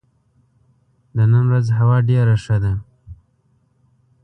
[1.15, 2.73] د نن ورځ هوا ډېره ښه ده.